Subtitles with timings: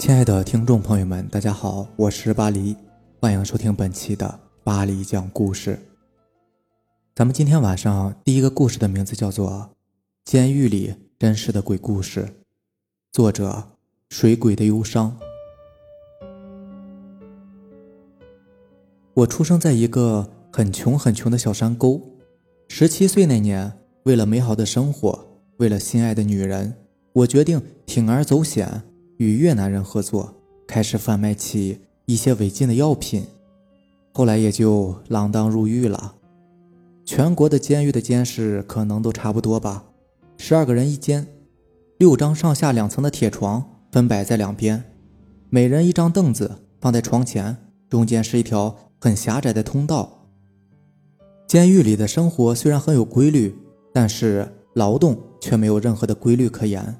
[0.00, 2.74] 亲爱的听众朋友们，大家好，我是巴黎，
[3.20, 5.78] 欢迎收听本期的巴黎讲故事。
[7.14, 9.50] 咱们今天晚上第一个故事的名字叫做
[10.24, 12.22] 《监狱里真实的鬼故事》，
[13.12, 13.62] 作者
[14.08, 15.14] 水鬼的忧伤。
[19.12, 22.00] 我出生在一个很穷很穷的小山沟，
[22.68, 23.70] 十七岁那年，
[24.04, 26.74] 为了美好的生活，为了心爱的女人，
[27.12, 28.82] 我决定铤而走险。
[29.20, 30.34] 与越南人合作，
[30.66, 33.26] 开始贩卖起一些违禁的药品，
[34.14, 36.14] 后来也就锒铛入狱了。
[37.04, 39.84] 全国的监狱的监视可能都差不多吧，
[40.38, 41.26] 十二个人一间，
[41.98, 44.82] 六张上下两层的铁床分摆在两边，
[45.50, 47.54] 每人一张凳子放在床前，
[47.90, 50.30] 中间是一条很狭窄的通道。
[51.46, 53.54] 监狱里的生活虽然很有规律，
[53.92, 56.96] 但是劳动却没有任何的规律可言。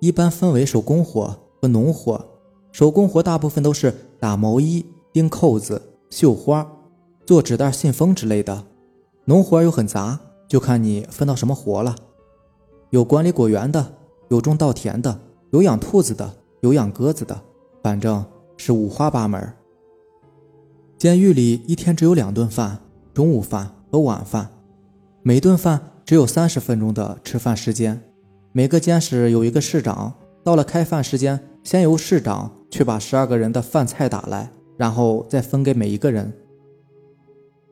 [0.00, 2.26] 一般分为手工活和农活。
[2.72, 6.66] 手工活大部分都是打毛衣、钉扣子、绣花、
[7.26, 8.64] 做纸袋、信封之类的。
[9.26, 11.94] 农活又很杂，就看你分到什么活了。
[12.90, 13.94] 有管理果园的，
[14.28, 17.40] 有种稻田的，有养兔子的，有养鸽子的，
[17.82, 18.24] 反正
[18.56, 19.52] 是五花八门。
[20.96, 22.80] 监狱里一天只有两顿饭，
[23.12, 24.50] 中午饭和晚饭，
[25.22, 28.02] 每顿饭只有三十分钟的吃饭时间。
[28.52, 30.12] 每个监室有一个市长，
[30.42, 36.32] 到了开饭时间，先由市长去把十二个人的饭菜打来，然后再分给每一个人。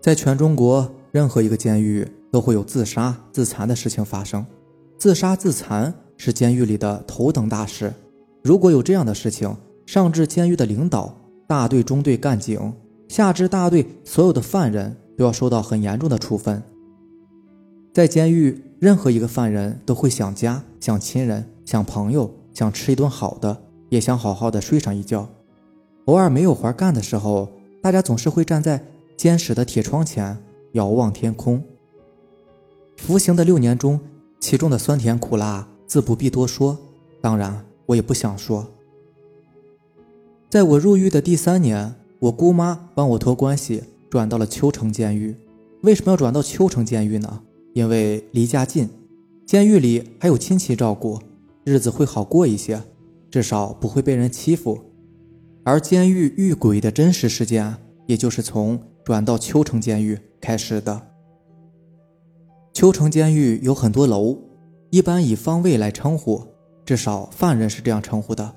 [0.01, 4.47] 在全中国，任何一个监狱都会有自杀、自残的事情发生。
[4.97, 7.93] 自杀、自残是监狱里的头等大事。
[8.45, 9.53] 如果有这样的事情，
[9.85, 11.13] 上至监狱的领导、
[11.49, 12.73] 大队、中队干警，
[13.09, 16.63] 下至大队所有的犯人，都要受到很严重的处分。
[17.99, 18.63] 在监狱。
[18.79, 25.29] 任何一个犯人都会想家、想亲人、想朋友、想吃一顿好的，也想好好的睡上一觉。
[26.05, 27.49] 偶尔没有活干的时候，
[27.83, 28.81] 大家总是会站在
[29.17, 30.39] 监室的铁窗前
[30.75, 31.61] 遥望天空。
[32.99, 33.99] 服刑的六年中，
[34.39, 36.79] 其中的酸甜苦辣自不必多说，
[37.21, 38.65] 当然我也不想说。
[40.49, 45.35] 在我入狱的第三年，我姑妈帮我托关系转到了秋城监狱。
[45.83, 47.43] 为什么要转到秋城监狱呢？
[47.79, 48.89] 因为离家近，
[49.47, 51.17] 监狱里还有亲戚照顾，
[51.63, 52.83] 日子会好过一些，
[53.31, 54.77] 至少不会被人欺负。
[55.63, 57.73] 而监狱遇鬼的真实事件，
[58.07, 61.01] 也就是从转到秋城监狱开始的。
[62.73, 64.37] 秋城监狱有很多楼，
[64.91, 66.45] 一般以方位来称呼，
[66.85, 68.57] 至少犯人是这样称呼的。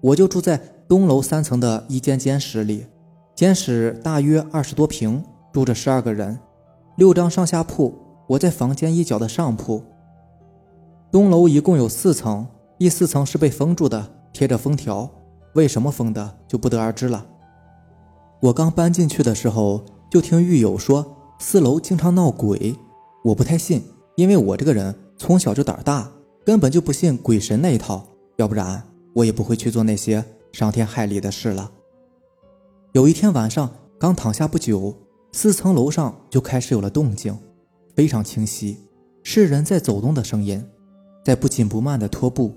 [0.00, 2.86] 我就住在东楼三层的一间监室里，
[3.34, 6.38] 监室大约二十多平，住着十二个人，
[6.98, 7.92] 六张上下铺。
[8.30, 9.82] 我在房间一角的上铺。
[11.10, 12.46] 东楼一共有四层，
[12.78, 15.10] 第四层是被封住的，贴着封条。
[15.54, 17.26] 为什么封的，就不得而知了。
[18.40, 22.76] 我刚搬进去的时候，就听狱友说四楼经常闹鬼。
[23.24, 23.82] 我不太信，
[24.14, 26.08] 因为我这个人从小就胆大，
[26.46, 28.06] 根本就不信鬼神那一套。
[28.36, 28.80] 要不然，
[29.12, 31.68] 我也不会去做那些伤天害理的事了。
[32.92, 33.68] 有一天晚上，
[33.98, 34.94] 刚躺下不久，
[35.32, 37.36] 四层楼上就开始有了动静。
[38.00, 38.78] 非常清晰，
[39.22, 40.64] 是人在走动的声音，
[41.22, 42.50] 在不紧不慢的拖步。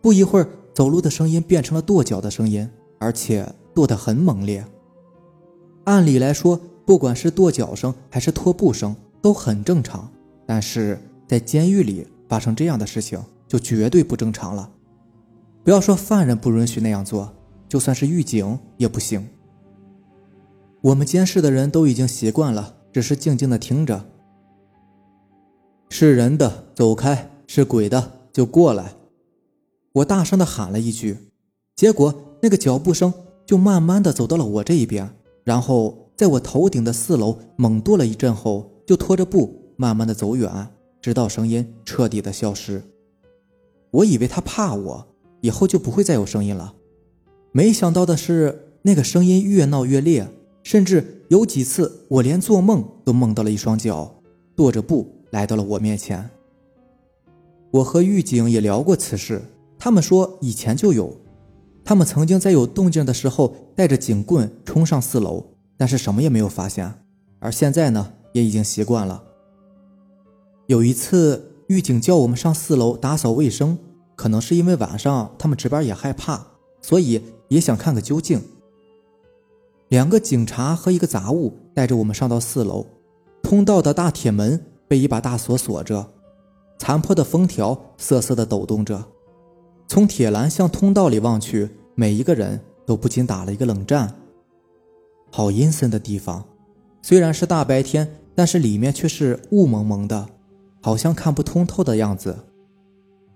[0.00, 2.66] 不一会儿，走路的声音变成了跺脚的声音，
[2.98, 4.64] 而且跺得很猛烈。
[5.84, 10.10] 按理来说，不管是跺脚声还是拖步声都很正常，
[10.46, 14.70] 但是在监狱里发生这样的事情就绝对不正常了。
[15.62, 17.30] 不要说犯人不允许那样做，
[17.68, 19.28] 就算是狱警也不行。
[20.80, 24.06] 我们监视的人都已经习惯了，只是静静的听着。
[25.94, 28.94] 是人的走开，是鬼的就过来。
[29.92, 31.18] 我大声的喊了一句，
[31.76, 33.12] 结果那个脚步声
[33.44, 35.14] 就慢慢的走到了我这一边，
[35.44, 40.50] 然后在我头顶的四楼猛跺了一阵后，就拖着步慢慢的走远，
[41.02, 42.82] 直到声音彻底的消失。
[43.90, 45.06] 我以为他怕我，
[45.42, 46.72] 以后就不会再有声音了。
[47.52, 50.26] 没想到的是，那个声音越闹越烈，
[50.62, 54.22] 甚至有几次我连做梦都梦到了一双脚
[54.56, 55.18] 跺着步。
[55.32, 56.30] 来到了我面前。
[57.70, 59.42] 我和狱警也聊过此事，
[59.78, 61.16] 他们说以前就有，
[61.84, 65.44] 他们曾经在有动静的时候带着警棍冲上四楼，
[65.76, 66.92] 但是什么也没有发现。
[67.38, 69.24] 而现在呢，也已经习惯了。
[70.66, 73.78] 有一次，狱警叫我们上四楼打扫卫生，
[74.14, 76.46] 可能是因为晚上他们值班也害怕，
[76.82, 78.40] 所以也想看个究竟。
[79.88, 82.86] 两个警察和一个杂物带着我们上到四楼，
[83.42, 84.62] 通道的大铁门。
[84.92, 86.06] 被一把大锁锁着，
[86.78, 89.02] 残破的封条瑟瑟地抖动着。
[89.88, 94.12] 从铁栏向通道里望去，每一个人都不禁打了一个冷战。
[95.30, 96.44] 好阴森的地方，
[97.00, 100.28] 虽然是大白天，但是里面却是雾蒙蒙的，
[100.82, 102.36] 好像看不通透的样子。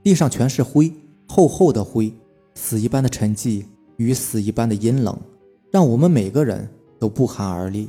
[0.03, 0.93] 地上全是灰，
[1.27, 2.13] 厚厚的灰，
[2.55, 3.65] 死一般的沉寂
[3.97, 5.19] 与死一般的阴冷，
[5.73, 6.69] 让我们每个人
[6.99, 7.89] 都不寒而栗。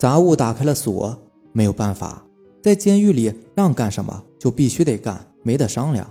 [0.00, 1.14] 杂物打开了锁，
[1.52, 2.24] 没有办法，
[2.62, 6.10] 在监狱里让干什么就必须得干，没得商量。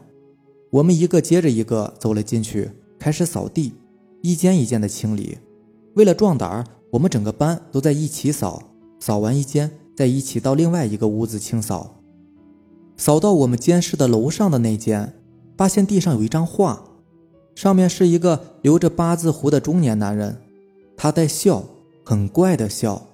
[0.70, 2.70] 我们一个接着一个走了进去，
[3.00, 3.74] 开始扫地，
[4.22, 5.40] 一间一间的清理。
[5.96, 8.62] 为了壮胆，我们整个班都在一起扫，
[9.00, 11.96] 扫完一间，再一起到另外一个屋子清扫。
[12.96, 15.16] 扫到我们监室的楼上的那间，
[15.58, 16.84] 发现地上有一张画，
[17.56, 20.40] 上面是一个留着八字胡的中年男人，
[20.96, 21.64] 他在笑，
[22.06, 23.08] 很怪的笑。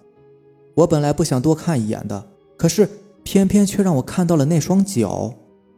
[0.76, 2.28] 我本来不想多看一眼的，
[2.58, 2.90] 可是
[3.24, 5.34] 偏偏却让我看到了那双脚，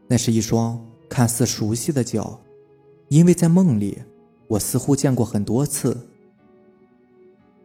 [0.08, 2.40] 那是一双看似熟悉的脚，
[3.10, 4.00] 因为在梦里，
[4.48, 5.96] 我似乎见过很多次。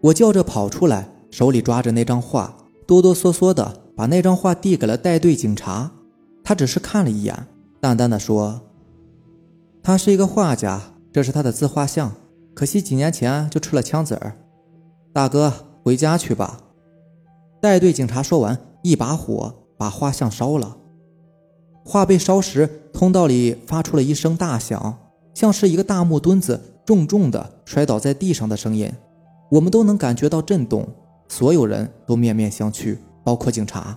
[0.00, 2.56] 我叫着跑出来，手里抓着那张画，
[2.86, 5.90] 哆哆嗦嗦的把那张画递给了带队警察。
[6.44, 7.46] 他只是看了一眼，
[7.80, 8.60] 淡淡的说
[9.82, 10.80] ：“他是一个画家，
[11.12, 12.12] 这是他的自画像，
[12.52, 14.36] 可惜几年前就吃了枪子儿。
[15.12, 15.52] 大哥，
[15.82, 16.58] 回家去吧。”
[17.62, 20.78] 带队警察说完，一把火把画像烧了。
[21.84, 24.98] 画被烧时，通道里发出了一声大响，
[25.32, 28.90] 像是一个大木墩子重重的摔倒在地上的声音。
[29.48, 30.88] 我们都能感觉到震动，
[31.28, 33.96] 所有人都面面相觑，包括警察。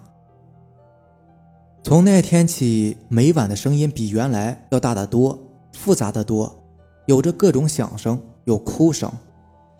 [1.82, 5.40] 从那天起，每晚的声音比原来要大得多，
[5.72, 6.56] 复杂的多，
[7.08, 9.12] 有着各种响声，有哭声，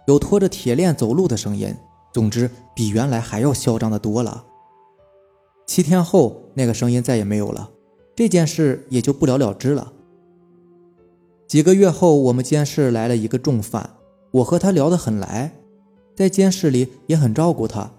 [0.08, 1.72] 有拖着铁链走路的声音。
[2.16, 4.46] 总之，比原来还要嚣张的多了。
[5.68, 7.72] 七天后，那个声音再也没有了，
[8.16, 9.92] 这件事也就不了了之了。
[11.46, 13.98] 几个月后，我们监室来了一个重犯，
[14.32, 15.56] 我和他聊得很来，
[16.16, 17.92] 在监室里也很照顾他。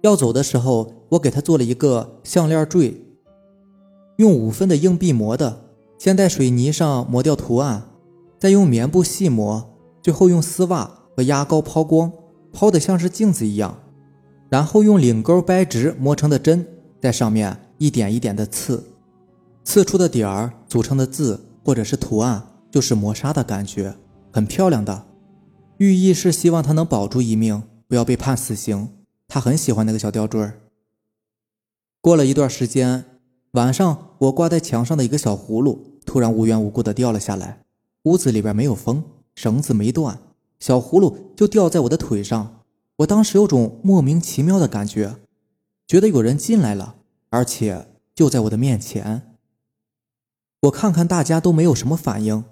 [0.00, 2.98] 要走的时候，我给他做了一个项链坠，
[4.16, 5.66] 用五分的硬币磨的，
[5.98, 7.90] 先在水泥上磨掉图案，
[8.38, 12.10] 再用棉布细磨，最后用丝袜和牙膏抛光。
[12.54, 13.76] 抛的像是镜子一样，
[14.48, 16.64] 然后用领钩掰直磨成的针，
[17.02, 18.82] 在上面一点一点的刺，
[19.64, 23.96] 刺出的点儿组成的字或者是图案，就是磨砂的感觉，
[24.32, 25.04] 很漂亮的。
[25.78, 28.88] 寓意是希望他能保住一命，不要被判死刑。
[29.26, 30.48] 他很喜欢那个小吊坠。
[32.00, 33.04] 过了一段时间，
[33.52, 37.64] 晚上我挂在墙上的一个小葫芦突然无缘无故的掉了下来，
[38.04, 39.02] 屋子里边没有风，
[39.34, 40.16] 绳子没断。
[40.64, 42.62] 小葫芦就掉在我的腿上，
[42.96, 45.16] 我当时有种莫名其妙的感觉，
[45.86, 46.94] 觉得有人进来了，
[47.28, 49.36] 而且就在我的面前。
[50.62, 52.42] 我看看大家都没有什么反应，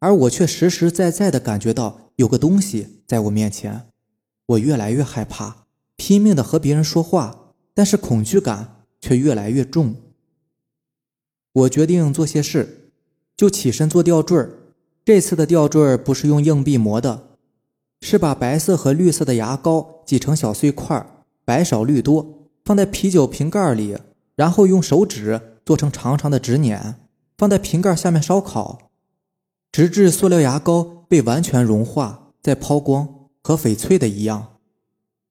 [0.00, 3.86] 而我却实实在在的感觉到有个东西在我面前。
[4.46, 9.94] 我越来越害怕，拼命的和别人说话，但是恐惧感却越来越重。
[11.52, 12.90] 我决定做些事，
[13.36, 14.44] 就起身做吊坠。
[15.04, 17.29] 这次的吊坠不是用硬币磨的。
[18.00, 21.06] 是把白色和绿色的牙膏挤成小碎块，
[21.44, 23.96] 白少绿多，放在啤酒瓶盖里，
[24.34, 26.96] 然后用手指做成长长的纸捻，
[27.36, 28.90] 放在瓶盖下面烧烤，
[29.70, 34.54] 直至塑料牙膏被完全融化，再抛光，和翡翠的一样。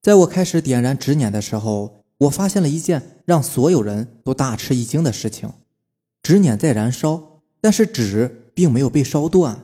[0.02, 5.52] 在我开始点燃纸捻的时候，我发现了一件让所有人都大吃一惊的事情：
[6.22, 9.64] 纸捻在燃烧，但是纸并没有被烧断，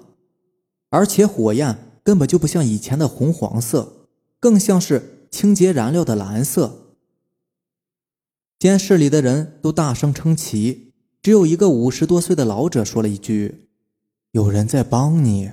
[0.90, 1.78] 而且火焰。
[2.06, 4.08] 根本就不像以前的红黄色，
[4.40, 6.98] 更像是清洁燃料的蓝色。
[8.60, 10.94] 监室里的人都大声称奇，
[11.24, 13.70] 只有一个五十多岁的老者说了一句
[14.32, 15.52] ：“有人在帮你。”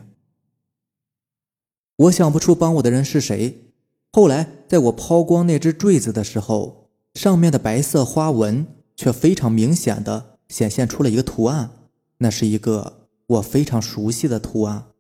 [1.96, 3.72] 我想不出帮我的人是谁。
[4.12, 11.70] 后来在我抛光那只坠子的时候，上面的白色花纹却非常明显的显现出了一个图案，
[12.18, 14.91] 那是一个我非常熟悉的图案。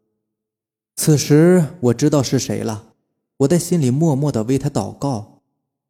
[1.04, 2.94] 此时我知道是谁了，
[3.38, 5.42] 我在心里默默的为他祷告，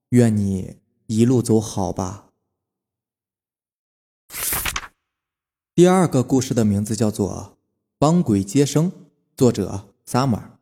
[0.09, 2.31] 愿你一路走好吧。
[5.75, 7.57] 第二个故事的名字叫做
[7.99, 8.90] 《帮鬼接生》，
[9.37, 10.52] 作者 Summer。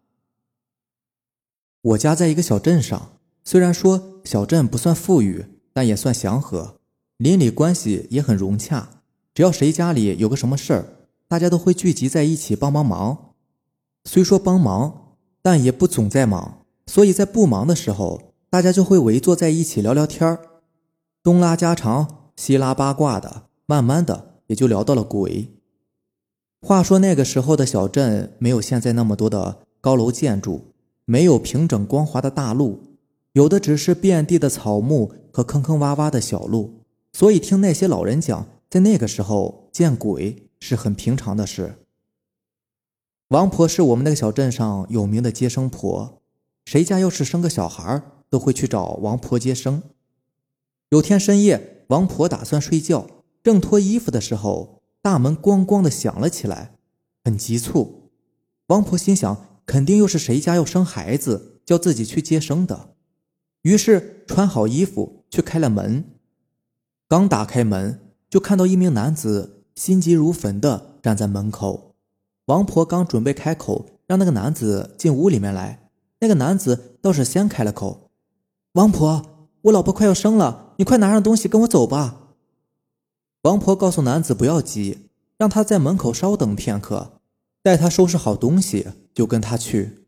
[1.83, 6.81] 我家在一个小镇上，虽然说小镇不算富裕，但也算祥和，
[7.19, 9.05] 邻里关系也很融洽。
[9.33, 13.30] 只要谁家里有个什么事儿，大家都会聚集在一起帮帮忙。
[14.13, 20.37] 虽说帮忙，但也不总在忙，所以在不忙的时候，大家就会围坐在一起聊聊天
[21.23, 25.51] 东拉家常，西拉八卦的，慢慢的也就聊到了鬼。
[26.61, 30.73] 话说那个时候的小镇没有现在那么多的高楼建筑，
[31.05, 32.81] 没有平整光滑的大路，
[33.35, 36.81] 有的只是遍地的草木和坑坑洼洼的小路。
[37.13, 41.77] 所以听那些老人讲，在那个时候见鬼是很平常的事。
[43.31, 46.21] 王婆是我们那个小镇上有名的接生婆，
[46.65, 49.85] 谁家要是生个小孩，都会去找王婆接生。
[50.89, 53.07] 有天深夜，王婆打算睡觉，
[53.41, 56.75] 正脱衣服的时候，大门咣咣的响了起来，
[57.23, 58.11] 很急促。
[58.67, 62.95] 王婆心想，肯定又是谁家要生孩子，叫自己去接生的。
[63.63, 66.05] 于是穿好衣服去开了门。
[67.07, 71.90] 刚打开门，就看到一名男子心急如焚的站在门口。
[72.51, 75.89] 王婆刚准备开口让那个男子进屋里面来，
[76.19, 78.11] 那个男子倒是先开了口
[78.75, 79.25] ：“王婆，
[79.63, 82.33] 我老婆快要生了，你快拿上东西跟我走吧。”
[83.43, 87.21] 王婆告诉男子不要急，让他在门口稍等片刻，
[87.63, 90.07] 待他收拾好东西就跟他去。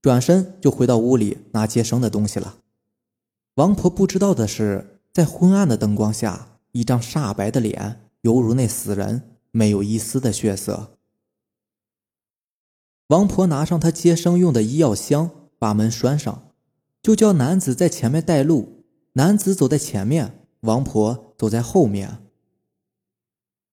[0.00, 2.58] 转身就回到屋里拿接生的东西了。
[3.56, 10.90] 王婆不知道的是，在昏暗的灯光下，一张煞白的脸，犹如那死人，没有一丝的血色。
[13.08, 16.50] 王婆拿上她接生用的医药箱，把门拴上，
[17.02, 18.84] 就叫男子在前面带路。
[19.14, 22.18] 男子走在前面，王婆走在后面。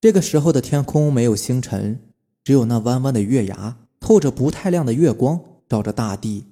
[0.01, 2.01] 这个时候的天空没有星辰，
[2.43, 6.47] 只有那弯弯的月牙，透着不太亮的月光，照着大地。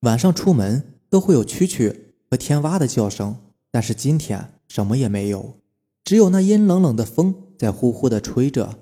[0.00, 1.94] 晚上出门都会有蛐蛐
[2.30, 3.36] 和天蛙的叫声，
[3.70, 5.60] 但是今天什么也没有，
[6.04, 8.78] 只有那阴冷冷的风在呼呼的吹着。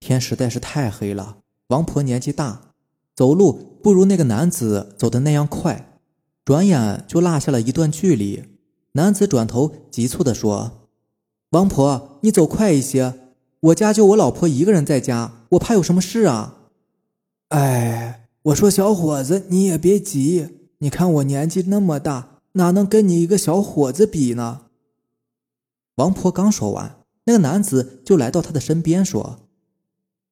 [0.00, 1.38] 天实在是太黑了。
[1.68, 2.72] 王婆年纪大，
[3.14, 5.98] 走路不如那个男子走的那样快，
[6.44, 8.44] 转眼就落下了一段距离。
[8.92, 10.88] 男子转头急促地说
[11.50, 16.70] ：“王婆，你走快一些，我家就我老婆一个人在家，我怕有什么事啊。”
[17.48, 24.62] 哎，我说小伙子，你也别急，你看我年纪那么大，哪能跟你一个小伙子比呢？
[25.96, 29.47] 王婆刚说完，那个男子就来到她的身边说。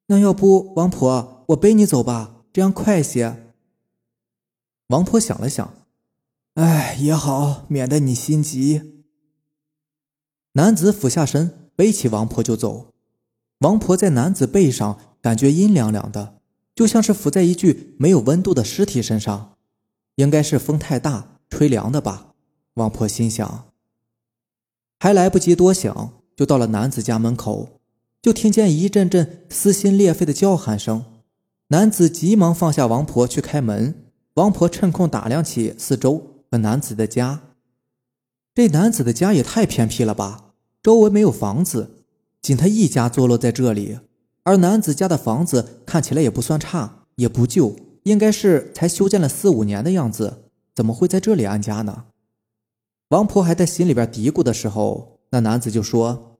[0.06, 3.52] 那要不，王婆，我背你走吧，这样快些。
[4.88, 5.74] 王婆想了想，
[6.54, 9.04] 哎，也好，免得你心急。
[10.52, 12.94] 男子俯下身背起王婆就走。
[13.58, 16.38] 王婆在男子背上感觉阴凉凉的，
[16.74, 19.56] 就像是伏在一具没有温度的尸体身上，
[20.14, 22.34] 应该是风太大吹凉的吧。
[22.74, 23.72] 王婆心想，
[25.00, 27.75] 还来不及多想，就到了男子家门口。
[28.22, 31.04] 就听见一阵阵撕心裂肺的叫喊声，
[31.68, 34.02] 男子急忙放下王婆去开门。
[34.34, 37.42] 王婆趁空打量起四周和男子的家，
[38.54, 42.04] 这男子的家也太偏僻了吧，周围没有房子，
[42.42, 43.98] 仅他一家坐落在这里。
[44.42, 52.04] 而男子家的房子看起来也不算差，也不旧，应该是才修建了四五年的样子，怎么会在这里安家呢？
[53.08, 56.35] 王婆还在心里边嘀咕的时候，那男子就说。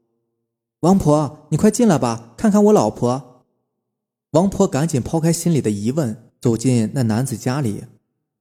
[0.80, 3.44] 王婆，你快进来吧，看看我老婆。
[4.32, 7.84] 王婆赶紧抛开心里的疑问，走进那男子家里。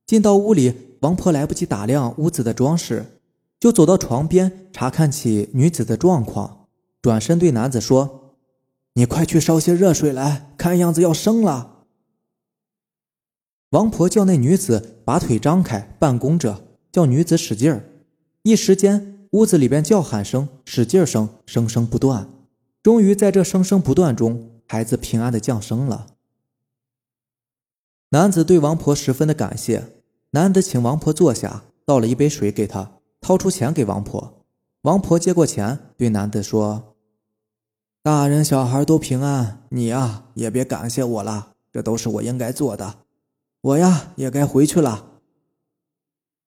[0.06, 3.20] 进到屋里，王婆来不及打量屋子的装饰，
[3.60, 6.68] 就走到床边查看起女子的状况，
[7.02, 8.36] 转身对男子说
[8.94, 11.86] ：“你快去烧些热水来，看样子要生了。”
[13.72, 17.90] 王婆叫那女子把腿张开，半弓着，叫女子使劲儿。
[18.44, 22.30] 一时间，屋子里边叫喊声、使劲声声声不断。
[22.82, 26.08] 终于在这声声不断中，孩子平安的降生了。
[28.12, 29.90] 男子对王婆十分的感谢，
[30.30, 34.46] 男子请王婆坐下，倒了一杯水给他，掏出钱给王婆。
[34.84, 36.96] 王婆接过钱，对男子说
[38.02, 43.00] ：“大人小孩都平安，你呀也别感谢我了，这都是我应该做的。
[43.60, 45.20] 我呀也该回去了。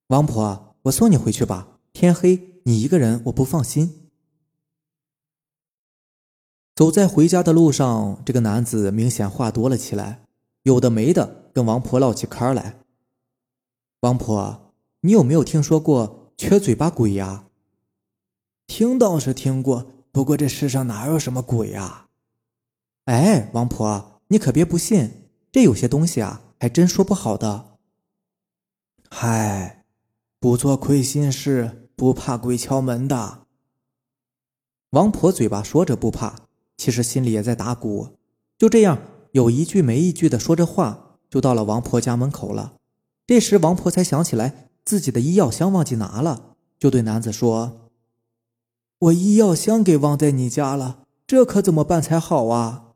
[0.07, 4.10] 王婆，我送你回去吧，天黑你一个人我不放心。”
[6.76, 10.20] 走在回家的路上，这个男子明显话多了起来，
[10.64, 12.80] 有的没的跟王婆唠起嗑来。
[14.00, 17.46] 王婆，你有没有听说过缺嘴巴鬼呀？
[18.66, 22.08] 听倒是听过，不过这世上哪有什么鬼啊？
[23.06, 27.78] 哎，王婆，你可别不信，这有些东西啊，还真说不好的。
[29.08, 29.87] 嗨，
[30.38, 33.40] 不做亏心事，不怕鬼敲门的。
[34.90, 36.37] 王婆嘴巴说着不怕。
[36.76, 38.11] 其实心里也在打鼓，
[38.57, 38.99] 就这样
[39.33, 42.75] 有一句没一句的说着话，就到了王婆家门口了。
[43.26, 47.90] 这时王婆才想起来自己的医药箱忘记拿了，就对男子说
[49.11, 52.95] ：“我医药箱给忘在你家了，这可怎么办才好啊？”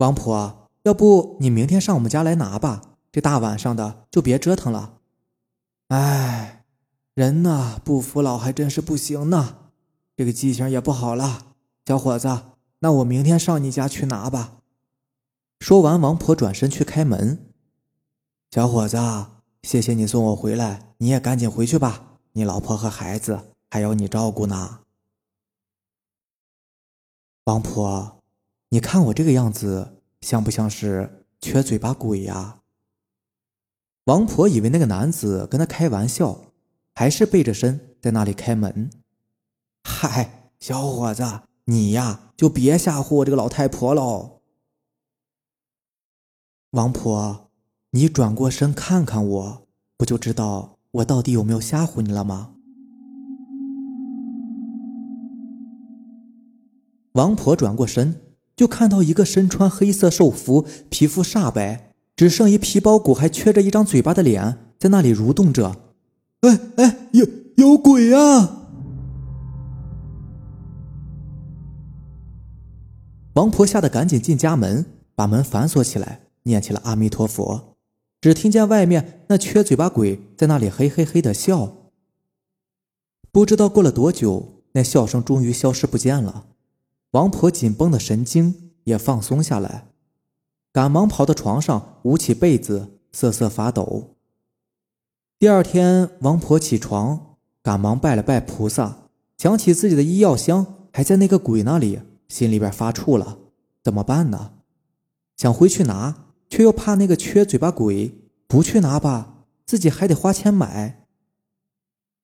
[0.00, 2.80] 王婆，要不你明天上我们家来拿吧？
[3.12, 4.94] 这大晚上的就别折腾了。
[5.88, 6.64] 哎，
[7.16, 9.70] 人呐，不服老还真是不行呢。
[10.14, 11.54] 这个记性也不好了，
[11.86, 12.28] 小伙子，
[12.80, 14.58] 那我明天上你家去拿吧。
[15.58, 17.46] 说完，王婆转身去开门。
[18.50, 18.98] 小伙子，
[19.62, 24.80] 谢谢你送我回来，你也赶紧回去吧，你老婆和孩子还要你照顾呢。
[27.44, 28.20] 王婆，
[28.68, 32.58] 你看我这个样子，像不像是缺嘴巴鬼呀？
[34.04, 36.52] 王婆以为那个男子跟他开玩笑，
[36.98, 38.88] 还是背着身在那里开门。
[39.84, 41.22] 嗨，小伙子，
[41.66, 44.40] 你呀就别吓唬我这个老太婆喽。
[46.70, 47.50] 王婆，
[47.90, 49.66] 你转过身看看我，
[49.98, 52.54] 不就知道我到底有没有吓唬你了吗？
[57.12, 58.22] 王婆转过身，
[58.56, 61.92] 就看到一个身穿黑色寿服、皮肤煞白。
[62.16, 65.85] 只剩一皮包骨，还缺着一张嘴巴的脸，在那里蠕动着。
[66.40, 67.26] 哎哎，有
[67.56, 68.52] 有鬼啊！
[73.34, 77.76] 王婆吓得赶紧进家门，把门反锁起来，念起了阿弥陀佛。
[78.20, 81.72] 只听见外面那缺嘴巴鬼在那里嘿嘿嘿的笑。
[83.30, 86.46] 不知道过了多久，那笑声终于消失不见了。
[87.12, 89.88] 王婆紧绷的神经也放松下来。
[90.72, 94.15] 赶忙跑到床上，捂起被子，瑟瑟发抖。
[95.38, 103.36] 第二天，王婆起床，赶忙拜了拜菩萨，想起自己的医药箱还在那个鬼那里，心里边发怵了，
[103.84, 104.52] 怎么办呢？
[105.36, 108.14] 想回去拿，却又怕那个缺嘴巴鬼
[108.46, 111.04] 不去拿吧，自己还得花钱买。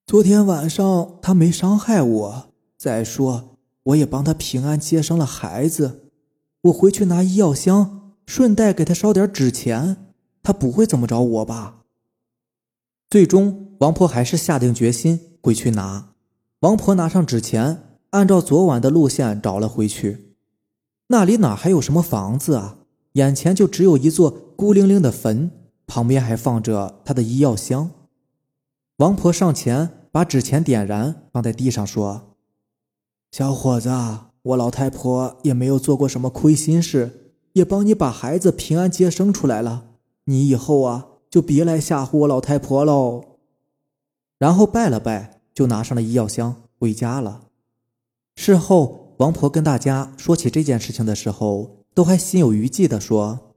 [0.06, 6.08] 昨天晚上他没伤害我，再说我也帮他平安接生了孩子，
[6.62, 8.14] 我回去拿医药箱。
[8.24, 10.06] 顺带给他烧点纸钱，
[10.42, 11.81] 他不会怎么着我吧？
[13.12, 16.14] 最终，王婆还是下定决心回去拿。
[16.60, 20.32] 王婆拿上纸钱，按照昨晚的路线找了回去。
[21.08, 22.78] 那里哪还有什么房子啊？
[23.12, 25.50] 眼前就只有一座孤零零的坟，
[25.86, 27.90] 旁边还放着他的医药箱。
[28.96, 32.38] 王婆上前把纸钱点燃，放在地上说
[33.30, 33.90] ：“小伙子，
[34.40, 39.88] 我老太婆也没有做过什么亏心事。”也帮你把孩子平安接生出来了，
[40.24, 43.24] 你以后啊就别来吓唬我老太婆喽。
[44.38, 47.44] 然后拜了拜，就拿上了医药箱回家了。
[48.36, 53.54] 事后，王婆跟大家说起这件事情的时候，都还心有余悸的说：“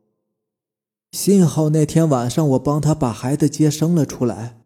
[1.11, 4.61] 幸好那天晚上我帮他把孩子接生了出来，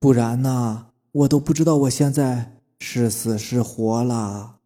[0.00, 4.56] 不然呢，我都不知道我现在是死是活了。”